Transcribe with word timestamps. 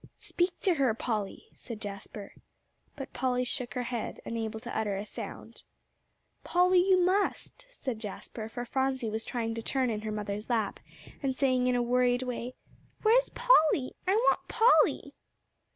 "Speak 0.17 0.59
to 0.61 0.73
her, 0.81 0.95
Polly," 0.95 1.49
said 1.55 1.79
Jasper. 1.79 2.33
But 2.95 3.13
Polly 3.13 3.43
shook 3.43 3.75
her 3.75 3.83
head, 3.83 4.19
unable 4.25 4.59
to 4.61 4.75
utter 4.75 4.97
a 4.97 5.05
sound. 5.05 5.61
"Polly, 6.43 6.79
you 6.79 7.05
must," 7.05 7.67
said 7.69 7.99
Jasper, 7.99 8.49
for 8.49 8.65
Phronsie 8.65 9.11
was 9.11 9.23
trying 9.23 9.53
to 9.53 9.61
turn 9.61 9.91
in 9.91 10.01
her 10.01 10.11
mother's 10.11 10.49
lap, 10.49 10.79
and 11.21 11.35
saying 11.35 11.67
in 11.67 11.75
a 11.75 11.83
worried 11.83 12.23
way, 12.23 12.55
"Where's 13.03 13.29
Polly? 13.35 13.93
I 14.07 14.15
want 14.15 14.39
Polly." 14.47 15.13